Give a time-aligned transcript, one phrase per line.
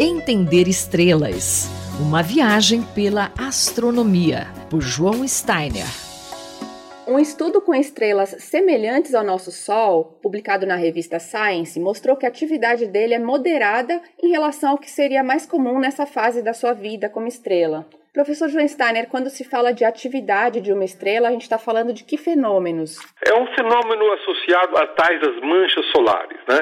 [0.00, 1.68] Entender Estrelas
[2.00, 5.88] Uma viagem pela astronomia, por João Steiner.
[7.04, 12.28] Um estudo com estrelas semelhantes ao nosso Sol, publicado na revista Science, mostrou que a
[12.28, 16.74] atividade dele é moderada em relação ao que seria mais comum nessa fase da sua
[16.74, 17.84] vida como estrela.
[18.18, 21.92] Professor João Steiner, quando se fala de atividade de uma estrela, a gente está falando
[21.92, 22.98] de que fenômenos?
[23.24, 26.36] É um fenômeno associado a tais das manchas solares.
[26.48, 26.58] Né?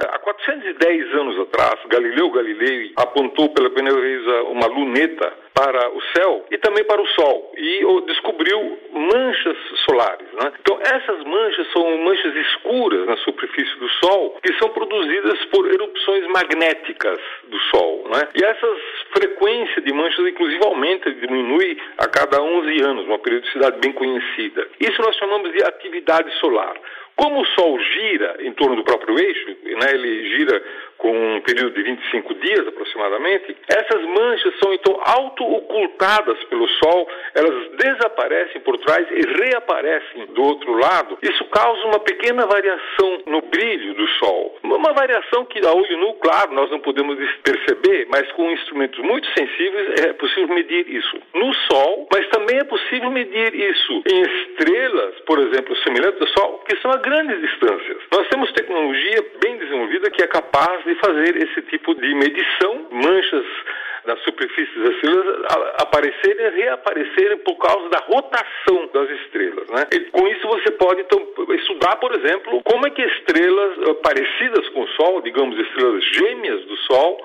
[0.00, 6.44] Há 410 anos atrás, Galileu Galilei apontou pela primeira vez uma luneta para o céu
[6.50, 9.56] e também para o Sol e descobriu manchas
[9.86, 10.28] solares.
[10.34, 10.52] Né?
[10.60, 16.26] Então, essas manchas são manchas escuras na superfície do Sol que são produzidas por erupções
[16.26, 18.06] magnéticas do Sol.
[18.12, 18.28] Né?
[18.34, 18.78] E essas
[19.14, 24.68] frequências de manchas, inclusive, aumenta e diminui a cada 11 anos, uma periodicidade bem conhecida.
[24.78, 26.76] Isso nós chamamos de atividade solar.
[27.16, 30.62] Como o Sol gira em torno do próprio eixo, né, ele gira
[31.06, 37.70] com um período de 25 dias aproximadamente, essas manchas são então auto-ocultadas pelo Sol, elas
[37.76, 41.16] desaparecem por trás e reaparecem do outro lado.
[41.22, 44.58] Isso causa uma pequena variação no brilho do Sol.
[44.64, 49.28] Uma variação que a olho nu, claro, nós não podemos perceber, mas com instrumentos muito
[49.38, 51.16] sensíveis é possível medir isso.
[51.34, 56.64] No Sol, mas também é possível medir isso em estrelas, por exemplo, semelhantes ao Sol,
[56.68, 57.98] que são a grandes distâncias.
[58.10, 59.55] Nós temos tecnologia bem
[59.86, 63.46] desenvolvida que é capaz de fazer esse tipo de medição, manchas
[64.06, 65.44] na superfície das estrelas
[65.78, 69.68] aparecerem e reaparecerem por causa da rotação das estrelas.
[69.68, 69.86] Né?
[69.92, 71.20] E com isso você pode então
[71.54, 76.64] estudar, por exemplo, como é que estrelas eh, parecidas com o Sol, digamos estrelas gêmeas
[76.64, 77.18] do Sol,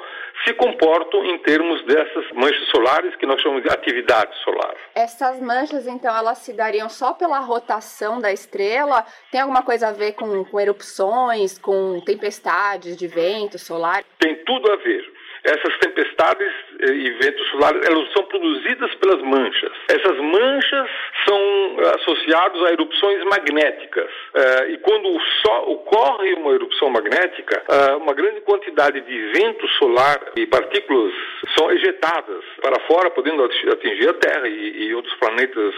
[0.45, 4.75] se comportam em termos dessas manchas solares que nós chamamos de atividade solar.
[4.95, 9.05] Essas manchas, então, elas se dariam só pela rotação da estrela?
[9.31, 14.03] Tem alguma coisa a ver com, com erupções, com tempestades de vento solar?
[14.19, 15.11] Tem tudo a ver.
[15.43, 16.51] Essas tempestades
[16.81, 19.71] e ventos solares, elas são produzidas pelas manchas.
[19.87, 20.89] Essas manchas
[21.27, 24.09] são associadas a erupções magnéticas.
[24.33, 25.17] Uh, e quando
[25.67, 31.13] ocorre uma erupção magnética, uh, uma grande quantidade de vento solar e partículas
[31.57, 35.73] são ejetadas para fora, podendo atingir a Terra e, outros planetas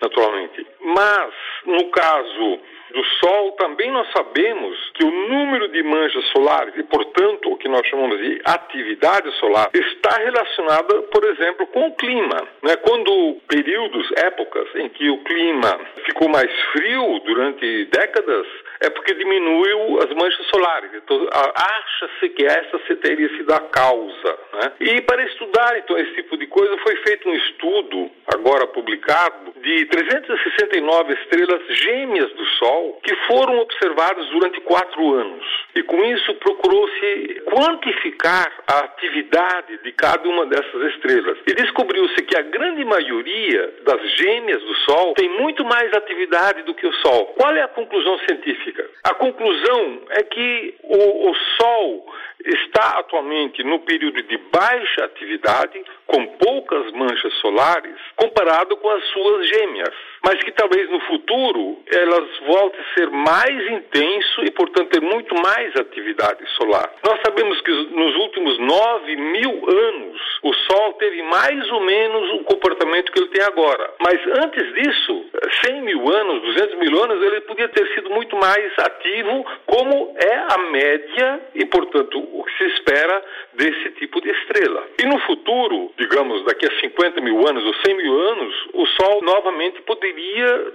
[0.00, 0.66] naturalmente.
[0.80, 1.32] Mas,
[1.66, 2.60] no caso
[2.92, 7.68] do Sol, também nós sabemos que o número de manchas solares e, portanto, o que
[7.68, 9.70] nós chamamos de atividade solar
[10.10, 12.48] está relacionada, por exemplo, com o clima.
[12.62, 12.76] Né?
[12.76, 18.46] Quando períodos, épocas em que o clima ficou mais frio durante décadas,
[18.80, 20.90] é porque diminuiu as manchas solares.
[20.94, 24.38] Então, acha-se que essa teria sido a causa.
[24.54, 24.72] Né?
[24.80, 29.86] E para estudar, então, esse tipo de coisa, foi feito um estudo, agora publicado, de
[29.86, 35.44] 369 estrelas gêmeas do Sol, que foram observadas durante quatro anos.
[35.74, 41.38] E com isso procurou-se quantificar a atividade de cada uma dessas estrelas.
[41.46, 46.74] E descobriu-se que a grande maioria das gêmeas do Sol tem muito mais atividade do
[46.74, 47.26] que o Sol.
[47.36, 48.88] Qual é a conclusão científica?
[49.04, 52.06] A conclusão é que o, o Sol
[52.44, 59.48] está atualmente no período de baixa atividade, com poucas manchas solares, comparado com as suas
[59.48, 59.94] gêmeas,
[60.24, 65.34] mas que talvez no futuro elas voltem a ser mais intenso e, portanto, ter muito
[65.42, 66.92] mais atividade solar.
[67.04, 72.44] Nós sabemos que nos últimos 9 mil anos o Sol teve mais ou menos o
[72.44, 75.26] comportamento que ele tem agora, mas antes disso,
[75.64, 80.54] 100 mil anos, 200 mil anos, ele podia ter sido muito mais ativo, como é
[80.54, 83.22] a média e, portanto, o que se espera
[83.54, 84.86] desse tipo de estrela.
[85.02, 89.22] E no futuro, digamos daqui a 50 mil anos ou 100 mil anos, o Sol
[89.22, 90.09] novamente poderia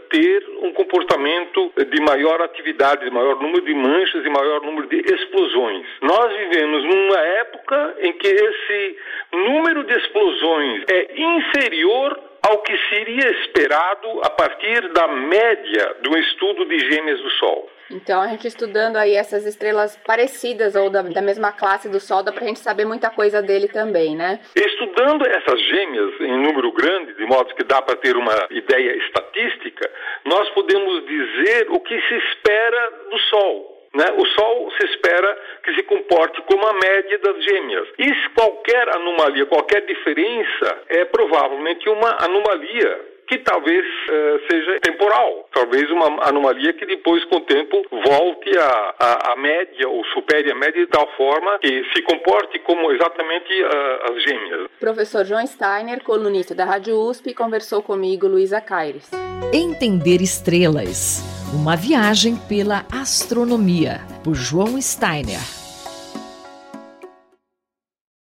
[0.10, 4.98] ter um comportamento de maior atividade, de maior número de manchas e maior número de
[4.98, 5.86] explosões.
[6.02, 8.98] Nós vivemos numa época em que esse
[9.32, 16.66] número de explosões é inferior ao que seria esperado a partir da média do estudo
[16.66, 17.70] de gêmeas do Sol.
[17.92, 22.24] Então, a gente estudando aí essas estrelas parecidas ou da, da mesma classe do Sol,
[22.24, 24.40] dá para a gente saber muita coisa dele também, né?
[24.56, 29.90] Estudando essas gêmeas em número grande, de modo que dá para ter uma ideia estatística,
[30.26, 33.75] nós podemos dizer o que se espera do Sol.
[33.96, 34.06] Né?
[34.18, 37.88] O Sol se espera que se comporte como a média das gêmeas.
[37.98, 45.90] E qualquer anomalia, qualquer diferença é provavelmente uma anomalia que talvez uh, seja temporal, talvez
[45.92, 50.52] uma anomalia que depois, com o tempo, volte à a, a, a, média ou supere
[50.52, 54.70] a média de tal forma que se comporte como exatamente uh, as gêmeas.
[54.80, 59.10] Professor João Steiner, colunista da Rádio USP, conversou comigo, Luísa Caires.
[59.54, 61.24] Entender estrelas.
[61.54, 65.65] Uma viagem pela astronomia, por João Steiner.